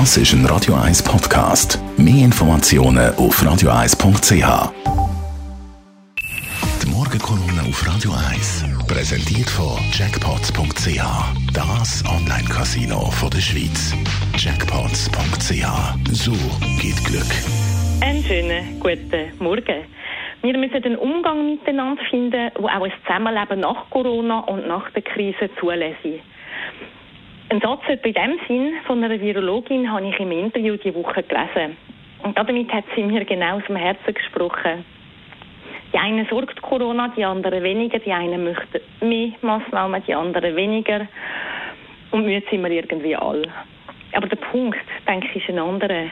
Das 0.00 0.16
ist 0.16 0.32
ein 0.32 0.44
Radio 0.46 0.74
1 0.74 1.04
Podcast. 1.04 1.78
Mehr 1.96 2.24
Informationen 2.24 3.14
auf 3.14 3.40
radio1.ch. 3.40 4.72
Die 6.82 6.90
Morgenkolumne 6.90 7.62
auf 7.68 7.86
Radio 7.86 8.10
1 8.28 8.64
präsentiert 8.88 9.48
von 9.48 9.78
Jackpots.ch. 9.92 10.98
Das 11.54 12.02
Online-Casino 12.10 13.08
der 13.32 13.38
Schweiz. 13.38 13.94
Jackpots.ch. 14.36 15.64
So 16.10 16.32
geht 16.82 16.98
Glück. 17.04 17.30
Einen 18.00 18.24
schönen 18.24 18.80
guten 18.80 19.30
Morgen. 19.38 19.84
Wir 20.42 20.58
müssen 20.58 20.82
einen 20.82 20.96
Umgang 20.96 21.52
miteinander 21.52 22.02
finden, 22.10 22.32
der 22.32 22.52
auch 22.58 22.82
ein 22.82 22.92
Zusammenleben 23.06 23.60
nach 23.60 23.88
Corona 23.90 24.40
und 24.40 24.66
nach 24.66 24.90
der 24.90 25.02
Krise 25.02 25.48
zulässt. 25.60 26.02
Ein 27.50 27.60
Satz 27.60 27.82
bei 28.02 28.10
dem 28.10 28.38
Sinn 28.48 28.72
von 28.86 29.04
einer 29.04 29.20
Virologin 29.20 29.90
habe 29.92 30.08
ich 30.08 30.18
im 30.18 30.32
Interview 30.32 30.76
die 30.76 30.94
Woche 30.94 31.22
gelesen. 31.22 31.76
Und 32.22 32.38
damit 32.38 32.72
hat 32.72 32.84
sie 32.96 33.02
mir 33.02 33.24
genau 33.26 33.56
aus 33.56 33.62
dem 33.68 33.76
Herzen 33.76 34.14
gesprochen. 34.14 34.84
Die 35.92 35.98
einen 35.98 36.26
sorgt 36.26 36.60
Corona, 36.62 37.08
die 37.14 37.24
anderen 37.24 37.62
weniger, 37.62 37.98
die 37.98 38.12
einen 38.12 38.44
möchten 38.44 38.80
mehr 39.00 39.32
Massnahmen, 39.42 40.02
die 40.06 40.14
anderen 40.14 40.56
weniger. 40.56 41.06
Und 42.12 42.24
müde 42.24 42.42
sind 42.50 42.62
wir 42.64 42.70
irgendwie 42.70 43.14
alle. 43.14 43.48
Aber 44.12 44.26
der 44.26 44.36
Punkt, 44.36 44.78
denke 45.06 45.28
ich, 45.34 45.36
ist 45.36 45.50
ein 45.50 45.58
anderer. 45.58 46.06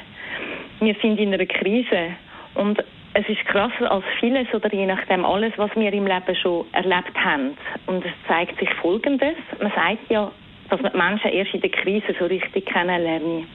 Wir 0.80 0.95
sind 1.01 1.19
in 1.19 1.33
einer 1.33 1.46
Krise 1.46 2.15
und 2.55 2.79
es 3.15 3.29
ist 3.29 3.45
krasser 3.46 3.91
als 3.91 4.05
vieles 4.21 4.52
oder 4.52 4.73
je 4.73 4.87
nachdem 4.87 5.24
alles, 5.24 5.52
was 5.57 5.74
wir 5.77 5.93
im 5.93 6.07
Leben 6.07 6.37
schon 6.37 6.66
erlebt 6.73 7.16
haben. 7.16 7.57
Und 7.87 8.05
es 8.05 8.12
zeigt 8.29 8.59
sich 8.59 8.73
Folgendes. 8.74 9.37
Man 9.60 9.73
sagt 9.74 10.10
ja, 10.10 10.30
dass 10.73 10.81
man 10.81 10.97
Menschen 10.97 11.31
erst 11.33 11.53
in 11.53 11.61
der 11.61 11.71
Krise 11.71 12.15
so 12.19 12.25
richtig 12.25 12.65
kennenlernen. 12.65 13.47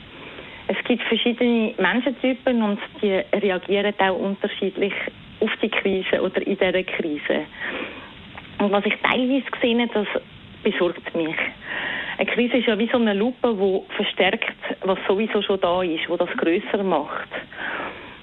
Es 0.67 0.77
gibt 0.83 1.01
verschiedene 1.03 1.73
Menschentypen 1.79 2.61
und 2.61 2.79
die 3.01 3.23
reagieren 3.33 3.93
auch 3.97 4.19
unterschiedlich 4.19 4.93
auf 5.39 5.49
die 5.59 5.69
Krise 5.69 6.21
oder 6.21 6.45
in 6.45 6.55
dieser 6.55 6.83
Krise. 6.83 7.45
Und 8.59 8.71
was 8.71 8.85
ich 8.85 8.93
teilweise 9.01 9.49
gesehen 9.49 9.81
habe, 9.81 10.05
das 10.13 10.21
besorgt 10.61 11.15
mich. 11.15 11.35
Eine 12.19 12.29
Krise 12.29 12.57
ist 12.57 12.67
ja 12.67 12.77
wie 12.77 12.89
so 12.91 12.97
eine 12.97 13.15
Lupe, 13.15 13.55
die 13.55 13.95
verstärkt, 13.95 14.53
was 14.81 14.99
sowieso 15.07 15.41
schon 15.41 15.59
da 15.59 15.81
ist, 15.81 16.07
wo 16.09 16.17
das 16.17 16.29
größer 16.37 16.83
macht. 16.83 17.29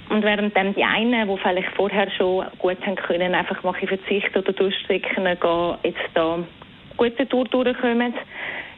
Und 0.09 0.23
während 0.23 0.57
dann 0.57 0.73
die 0.75 0.85
einen, 0.85 1.29
die 1.29 1.39
vielleicht 1.39 1.75
vorher 1.75 2.09
schon 2.13 2.47
gut 2.59 2.79
haben 2.87 2.95
können, 2.95 3.35
einfach 3.35 3.61
mal 3.65 3.75
verzichten 3.75 4.39
oder 4.39 4.53
durchstrecken 4.53 5.25
gehen, 5.25 5.75
jetzt 5.83 6.11
da 6.15 6.39
gute 6.97 7.29
Tour 7.29 7.45
durchkommen, 7.47 8.15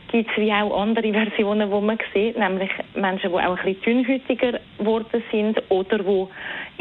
gibt 0.09 0.31
es 0.31 0.37
wie 0.37 0.53
auch 0.53 0.81
andere 0.81 1.13
Versionen, 1.13 1.71
die 1.71 1.81
man 1.81 1.99
sieht, 2.15 2.39
nämlich 2.39 2.71
Menschen, 2.95 3.31
die 3.31 3.37
auch 3.37 3.59
ein 3.59 3.65
bisschen 3.65 3.83
dünnhütiger 3.83 4.59
geworden 4.79 5.23
sind 5.31 5.63
oder 5.69 5.99
die 5.99 6.27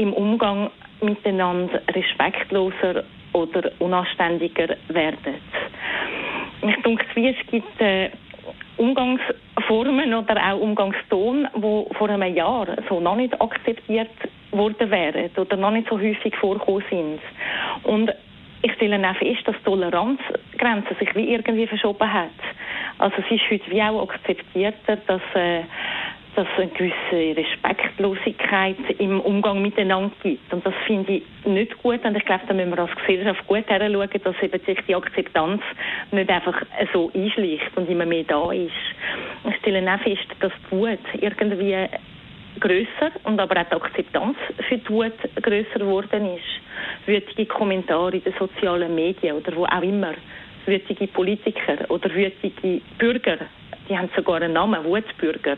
im 0.01 0.13
Umgang 0.13 0.71
miteinander 1.01 1.81
respektloser 1.93 3.03
oder 3.33 3.71
unanständiger 3.79 4.75
werden. 4.87 5.35
Ich 6.61 6.81
denke, 6.83 7.05
wie 7.15 7.29
es 7.29 7.47
gibt 7.47 7.81
äh, 7.81 8.09
Umgangsformen 8.77 10.13
oder 10.13 10.37
auch 10.37 10.59
Umgangston, 10.59 11.47
die 11.55 11.95
vor 11.95 12.09
einem 12.09 12.35
Jahr 12.35 12.67
so 12.89 12.99
noch 12.99 13.15
nicht 13.15 13.39
akzeptiert 13.41 14.09
worden 14.51 14.89
wären 14.89 15.29
oder 15.37 15.57
noch 15.57 15.71
nicht 15.71 15.89
so 15.89 15.99
häufig 15.99 16.35
vorgekommen 16.35 16.83
sind. 16.89 17.19
Und 17.83 18.11
ich 18.61 18.73
stelle 18.73 18.97
auch 19.07 19.15
fest, 19.17 19.41
dass 19.45 19.55
die 19.57 19.63
Toleranzgrenze 19.63 20.95
sich 20.99 21.13
wie 21.15 21.33
irgendwie 21.33 21.67
verschoben 21.67 22.11
hat. 22.11 22.29
Also 22.97 23.15
es 23.17 23.31
ist 23.31 23.51
heute 23.51 23.69
wie 23.71 23.81
auch 23.81 24.09
akzeptierter, 24.09 24.97
dass, 25.07 25.21
äh, 25.33 25.61
dass 26.35 26.47
es 26.53 26.63
eine 26.63 26.71
gewisse 26.71 27.37
Respektlosigkeit 27.37 28.77
im 28.99 29.19
Umgang 29.19 29.61
miteinander 29.61 30.11
gibt. 30.23 30.51
Und 30.53 30.65
das 30.65 30.73
finde 30.85 31.13
ich 31.13 31.23
nicht 31.45 31.81
gut. 31.81 32.03
Und 32.05 32.15
ich 32.15 32.25
glaube, 32.25 32.43
da 32.47 32.53
müssen 32.53 32.71
wir 32.71 32.79
als 32.79 32.95
Gesellschaft 32.95 33.45
gut 33.47 33.67
heranschauen, 33.67 34.09
dass 34.23 34.35
eben 34.41 34.65
sich 34.65 34.79
die 34.87 34.95
Akzeptanz 34.95 35.61
nicht 36.11 36.29
einfach 36.29 36.61
so 36.93 37.11
einschleicht 37.13 37.75
und 37.75 37.89
immer 37.89 38.05
mehr 38.05 38.23
da 38.23 38.51
ist. 38.51 38.71
Ich 39.49 39.55
stelle 39.57 39.93
auch 39.93 39.99
fest, 39.99 40.27
dass 40.39 40.53
die 40.71 40.75
Wut 40.75 40.99
irgendwie 41.19 41.87
grösser 42.59 43.11
und 43.23 43.39
aber 43.39 43.59
auch 43.59 43.65
die 43.65 43.75
Akzeptanz 43.75 44.37
für 44.67 44.77
die 44.77 44.89
Wut 44.89 45.13
grösser 45.41 45.79
geworden 45.79 46.35
ist. 46.35 47.07
Wütige 47.07 47.45
Kommentare 47.45 48.15
in 48.15 48.23
den 48.23 48.33
sozialen 48.39 48.95
Medien 48.95 49.37
oder 49.37 49.55
wo 49.55 49.65
auch 49.65 49.81
immer 49.81 50.13
wütige 50.65 51.07
Politiker 51.07 51.89
oder 51.89 52.13
wütige 52.13 52.81
Bürger, 52.97 53.37
die 53.89 53.97
haben 53.97 54.09
sogar 54.15 54.41
einen 54.41 54.53
Namen, 54.53 54.83
Wutbürger. 54.83 55.57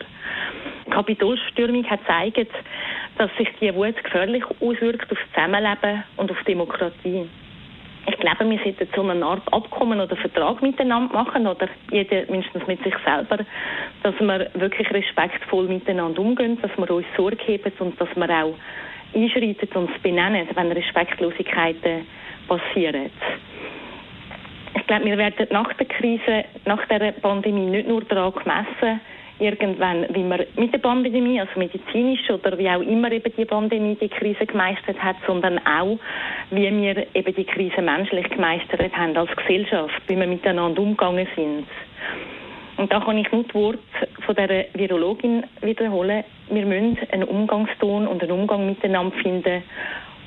Die 0.86 0.90
Kapitolstürmung 0.90 1.84
hat 1.88 2.00
gezeigt, 2.00 2.52
dass 3.16 3.30
sich 3.36 3.48
die 3.60 3.74
Wut 3.74 4.02
gefährlich 4.02 4.44
auswirkt 4.60 5.10
auf 5.10 5.18
Zusammenleben 5.32 6.04
und 6.16 6.30
auf 6.30 6.42
Demokratie. 6.44 7.28
Ich 8.06 8.16
glaube, 8.18 8.48
wir 8.48 8.58
sollten 8.58 8.88
so 8.94 9.02
eine 9.02 9.24
Art 9.24 9.52
Abkommen 9.52 10.00
oder 10.00 10.16
Vertrag 10.16 10.62
miteinander 10.62 11.12
machen 11.12 11.46
oder 11.46 11.68
jeder 11.90 12.22
mindestens 12.30 12.66
mit 12.66 12.82
sich 12.82 12.94
selber, 13.04 13.44
dass 14.02 14.14
wir 14.18 14.50
wirklich 14.54 14.90
respektvoll 14.90 15.68
miteinander 15.68 16.20
umgehen, 16.20 16.58
dass 16.62 16.70
wir 16.78 16.90
uns 16.90 17.06
Sorge 17.16 17.36
geben 17.36 17.72
und 17.80 18.00
dass 18.00 18.08
wir 18.14 18.30
auch 18.30 18.54
einschreiten 19.14 19.68
und 19.74 20.02
benennen, 20.02 20.48
wenn 20.54 20.72
Respektlosigkeiten 20.72 22.06
passieren 22.46 23.10
glaube, 24.88 25.04
wir 25.04 25.18
werden 25.18 25.46
nach 25.50 25.72
der 25.74 25.86
Krise, 25.86 26.44
nach 26.64 26.84
der 26.86 27.12
Pandemie 27.12 27.66
nicht 27.66 27.88
nur 27.88 28.02
daran 28.02 28.32
gemessen, 28.32 29.00
irgendwann, 29.38 30.06
wie 30.10 30.24
man 30.24 30.42
mit 30.56 30.72
der 30.72 30.78
Pandemie, 30.78 31.38
also 31.40 31.52
medizinisch 31.56 32.28
oder 32.28 32.58
wie 32.58 32.68
auch 32.68 32.80
immer 32.80 33.12
eben 33.12 33.32
die 33.36 33.44
Pandemie 33.44 33.96
die 34.00 34.08
Krise 34.08 34.46
gemeistert 34.46 35.00
hat, 35.00 35.16
sondern 35.26 35.58
auch, 35.64 35.98
wie 36.50 36.62
wir 36.62 37.06
eben 37.14 37.34
die 37.34 37.44
Krise 37.44 37.80
menschlich 37.80 38.28
gemeistert 38.30 38.92
haben 38.96 39.16
als 39.16 39.30
Gesellschaft, 39.36 40.02
wie 40.08 40.16
wir 40.16 40.26
miteinander 40.26 40.82
umgegangen 40.82 41.28
sind. 41.36 41.66
Und 42.78 42.92
da 42.92 43.00
kann 43.00 43.18
ich 43.18 43.30
nur 43.30 43.44
die 43.44 43.54
Worte 43.54 43.78
von 44.24 44.34
der 44.34 44.66
Virologin 44.74 45.44
wiederholen. 45.62 46.24
Wir 46.48 46.64
müssen 46.64 46.98
einen 47.12 47.24
Umgangston 47.24 48.06
und 48.06 48.22
einen 48.22 48.32
Umgang 48.32 48.66
miteinander 48.66 49.16
finden, 49.18 49.42
der 49.42 49.62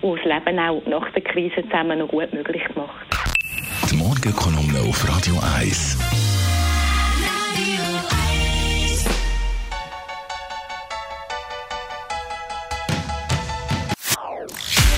das 0.01 0.23
Leben 0.25 0.59
auch 0.59 0.81
nach 0.85 1.09
der 1.11 1.21
Krise 1.21 1.63
zusammen 1.63 1.99
noch 1.99 2.07
gut 2.07 2.33
möglich 2.33 2.63
macht. 2.75 3.20
Die 3.91 3.97
Morgenkolumne 3.97 4.79
auf 4.87 5.05
Radio 5.09 5.37
1. 5.57 5.97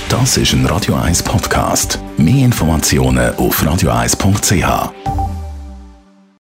Das 0.10 0.38
ist 0.38 0.54
ein 0.54 0.66
Radio 0.68 0.94
1 0.94 1.24
Podcast. 1.24 1.98
Mehr 2.18 2.46
Informationen 2.46 3.36
auf 3.38 3.64
radio1.ch. 3.64 5.13